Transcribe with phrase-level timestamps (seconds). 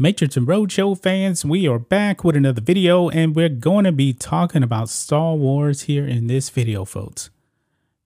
[0.00, 4.12] Matrix and Roadshow fans, we are back with another video and we're going to be
[4.12, 7.30] talking about Star Wars here in this video, folks.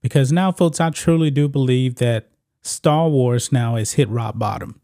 [0.01, 2.31] Because now, folks, I truly do believe that
[2.63, 4.81] Star Wars now has hit rock bottom.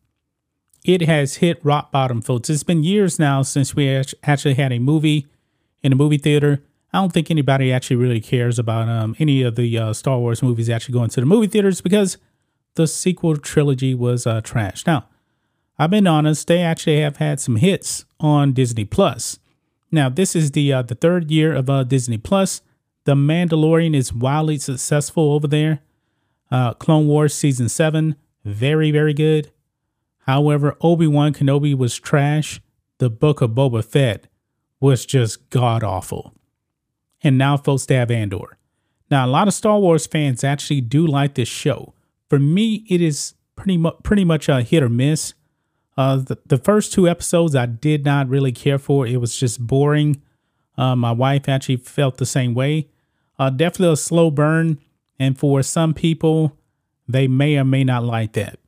[0.84, 2.50] It has hit rock bottom, folks.
[2.50, 3.88] It's been years now since we
[4.22, 5.26] actually had a movie
[5.82, 6.62] in a movie theater.
[6.92, 10.42] I don't think anybody actually really cares about um, any of the uh, Star Wars
[10.42, 12.18] movies actually going to the movie theaters because
[12.74, 14.86] the sequel trilogy was uh, trash.
[14.86, 15.06] Now,
[15.78, 19.38] I've been honest, they actually have had some hits on Disney Plus.
[19.92, 22.62] Now, this is the uh, the third year of uh, Disney Plus.
[23.04, 25.80] The Mandalorian is wildly successful over there.
[26.50, 29.50] Uh, Clone Wars season seven, very very good.
[30.26, 32.60] However, Obi Wan Kenobi was trash.
[32.98, 34.26] The Book of Boba Fett
[34.80, 36.34] was just god awful.
[37.22, 38.58] And now, folks, they have Andor.
[39.10, 41.94] Now, a lot of Star Wars fans actually do like this show.
[42.28, 45.34] For me, it is pretty much pretty much a hit or miss.
[45.98, 49.04] Uh, the, the first two episodes I did not really care for.
[49.04, 50.22] It was just boring.
[50.76, 52.86] Uh, my wife actually felt the same way.
[53.36, 54.78] Uh, definitely a slow burn.
[55.18, 56.56] And for some people,
[57.08, 58.60] they may or may not like that.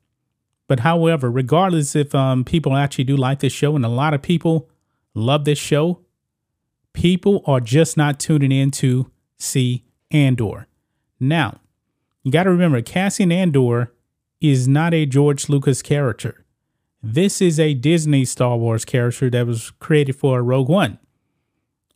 [0.67, 4.23] But however, regardless if um, people actually do like this show, and a lot of
[4.23, 4.69] people
[5.15, 6.01] love this show,
[6.95, 10.67] people are just not tuning in to see Andor.
[11.21, 11.61] Now,
[12.25, 13.93] you got to remember, Cassian Andor
[14.41, 16.40] is not a George Lucas character.
[17.03, 20.99] This is a Disney Star Wars character that was created for Rogue One.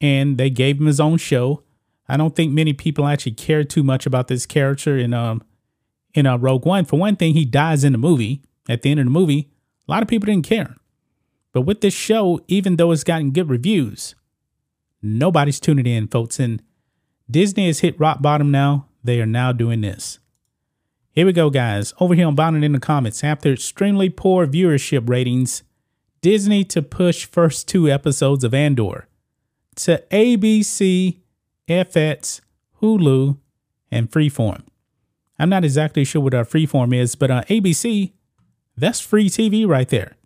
[0.00, 1.62] And they gave him his own show.
[2.08, 5.42] I don't think many people actually care too much about this character in um
[6.14, 6.84] in uh, Rogue One.
[6.84, 8.42] For one thing, he dies in the movie.
[8.68, 9.50] At the end of the movie,
[9.86, 10.74] a lot of people didn't care.
[11.52, 14.14] But with this show, even though it's gotten good reviews,
[15.02, 16.38] nobody's tuning in, folks.
[16.40, 16.62] And
[17.30, 18.86] Disney has hit rock bottom now.
[19.02, 20.18] They are now doing this.
[21.14, 21.94] Here we go, guys.
[22.00, 25.62] Over here on Bounding Into Comics, after extremely poor viewership ratings,
[26.22, 29.06] Disney to push first two episodes of Andor
[29.76, 31.20] to ABC,
[31.68, 32.40] FX,
[32.82, 33.38] Hulu,
[33.92, 34.62] and Freeform.
[35.38, 38.12] I'm not exactly sure what our Freeform is, but uh, ABC,
[38.76, 40.16] that's free TV right there.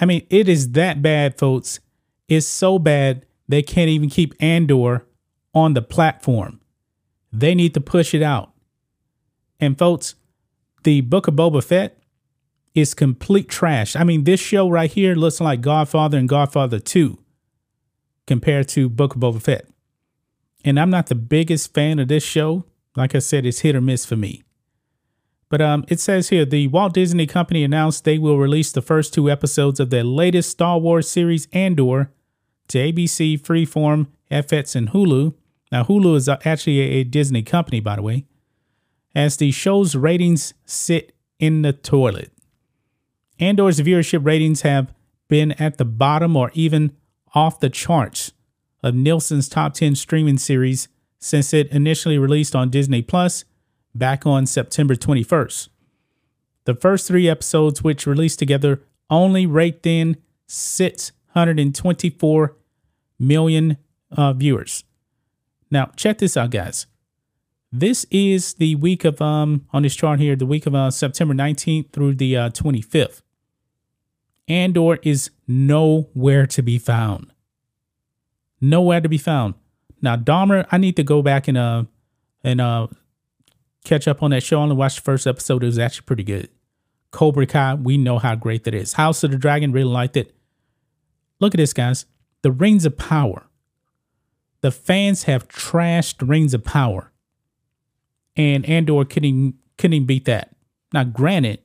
[0.00, 1.78] I mean, it is that bad, folks.
[2.26, 5.06] It's so bad they can't even keep Andor
[5.54, 6.60] on the platform.
[7.32, 8.51] They need to push it out.
[9.62, 10.16] And folks,
[10.82, 11.96] the Book of Boba Fett
[12.74, 13.94] is complete trash.
[13.94, 17.16] I mean, this show right here looks like Godfather and Godfather 2
[18.26, 19.68] compared to Book of Boba Fett.
[20.64, 22.64] And I'm not the biggest fan of this show.
[22.96, 24.42] Like I said, it's hit or miss for me.
[25.48, 29.14] But um, it says here the Walt Disney Company announced they will release the first
[29.14, 32.10] two episodes of their latest Star Wars series, Andor,
[32.66, 35.34] to ABC, Freeform, FX, and Hulu.
[35.70, 38.26] Now, Hulu is actually a, a Disney company, by the way
[39.14, 42.32] as the show's ratings sit in the toilet.
[43.38, 44.92] Andor's viewership ratings have
[45.28, 46.92] been at the bottom or even
[47.34, 48.32] off the charts
[48.82, 53.44] of Nielsen's top 10 streaming series since it initially released on Disney Plus
[53.94, 55.68] back on September 21st.
[56.64, 62.56] The first three episodes, which released together, only raked in 624
[63.18, 63.76] million
[64.10, 64.84] uh, viewers.
[65.70, 66.86] Now, check this out, guys.
[67.74, 71.32] This is the week of um on this chart here, the week of uh, September
[71.32, 73.22] 19th through the uh, 25th.
[74.46, 77.32] Andor is nowhere to be found.
[78.60, 79.54] Nowhere to be found.
[80.02, 81.84] Now, Dahmer, I need to go back and uh
[82.44, 82.88] and uh
[83.86, 84.60] catch up on that show.
[84.60, 85.62] I only watched the first episode.
[85.62, 86.50] It was actually pretty good.
[87.10, 88.94] Cobra Kai, we know how great that is.
[88.94, 90.34] House of the Dragon, really liked it.
[91.40, 92.04] Look at this, guys.
[92.42, 93.46] The Rings of Power.
[94.60, 97.11] The fans have trashed Rings of Power
[98.36, 100.54] and Andor couldn't couldn't beat that.
[100.92, 101.60] Now, granted,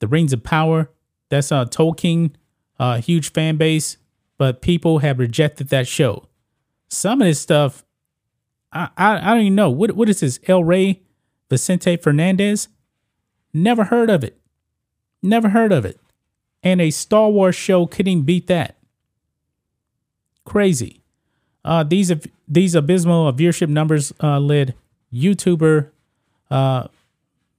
[0.00, 0.90] the Rings of Power,
[1.28, 2.32] that's uh, Tolkien,
[2.78, 3.96] a uh, huge fan base,
[4.36, 6.28] but people have rejected that show.
[6.88, 7.84] Some of this stuff,
[8.72, 9.70] I, I, I don't even know.
[9.70, 10.40] What What is this?
[10.46, 11.02] El Rey
[11.50, 12.68] Vicente Fernandez?
[13.52, 14.38] Never heard of it.
[15.22, 16.00] Never heard of it.
[16.62, 18.76] And a Star Wars show couldn't beat that.
[20.44, 21.02] Crazy.
[21.64, 22.12] Uh, these
[22.46, 24.74] these abysmal viewership numbers uh, led
[25.12, 25.90] YouTuber
[26.50, 26.88] uh,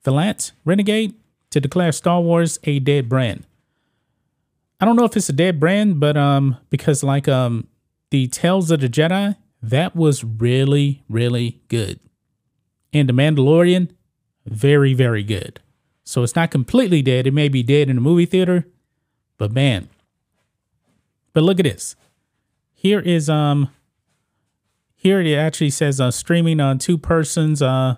[0.03, 1.15] Valiant Renegade
[1.49, 3.45] to declare Star Wars a dead brand.
[4.79, 7.67] I don't know if it's a dead brand, but um, because like um,
[8.11, 11.99] the Tales of the Jedi, that was really really good,
[12.93, 13.89] and the Mandalorian,
[14.45, 15.59] very very good.
[16.03, 17.25] So it's not completely dead.
[17.25, 18.67] It may be dead in the movie theater,
[19.37, 19.89] but man.
[21.33, 21.95] But look at this.
[22.73, 23.69] Here is um
[24.95, 27.97] here it actually says uh, streaming on two persons, uh,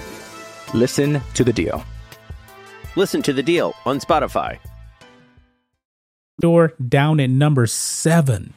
[0.73, 1.83] Listen to The Deal.
[2.95, 4.59] Listen to the deal on Spotify.
[6.39, 8.53] door down at number seven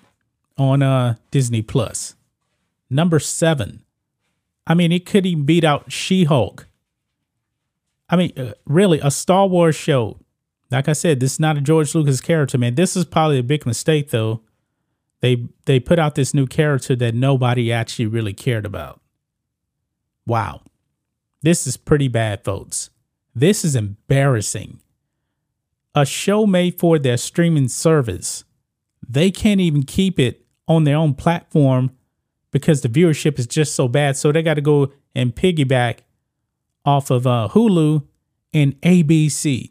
[0.58, 2.16] on uh Disney Plus.
[2.90, 3.84] Number seven.
[4.66, 6.66] I mean, it could even beat out She Hulk.
[8.08, 10.19] I mean, uh, really, a Star Wars show.
[10.70, 12.75] Like I said, this is not a George Lucas character, man.
[12.75, 14.40] This is probably a big mistake, though.
[15.20, 19.00] They they put out this new character that nobody actually really cared about.
[20.26, 20.62] Wow,
[21.44, 22.91] this is pretty bad, folks.
[23.35, 24.81] This is embarrassing
[25.94, 28.44] a show made for their streaming service,
[29.06, 31.91] they can't even keep it on their own platform
[32.50, 34.17] because the viewership is just so bad.
[34.17, 36.00] So they got to go and piggyback
[36.85, 38.05] off of uh, Hulu
[38.52, 39.70] and ABC.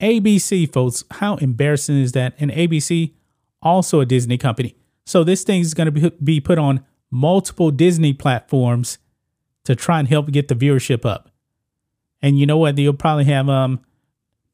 [0.00, 2.34] ABC, folks, how embarrassing is that?
[2.38, 3.14] And ABC,
[3.60, 4.76] also a Disney company.
[5.04, 8.98] So this thing is going to be, be put on multiple Disney platforms
[9.68, 11.30] to try and help get the viewership up.
[12.22, 12.78] And you know what?
[12.78, 13.80] You'll probably have um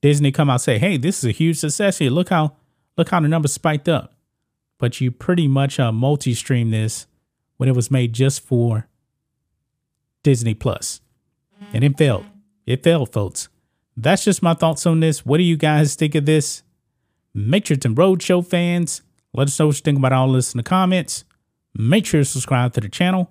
[0.02, 2.10] Disney come out say, "Hey, this is a huge success here.
[2.10, 2.56] Look how
[2.98, 4.12] look how the numbers spiked up."
[4.76, 7.06] But you pretty much uh, multi-stream this
[7.58, 8.88] when it was made just for
[10.24, 11.00] Disney Plus,
[11.72, 12.26] and it failed.
[12.66, 13.48] It failed, folks.
[13.96, 15.24] That's just my thoughts on this.
[15.24, 16.64] What do you guys think of this?
[17.32, 19.02] Make sure Matrix Roadshow fans,
[19.32, 21.24] let us know what you think about all this in the comments.
[21.72, 23.30] Make sure to subscribe to the channel,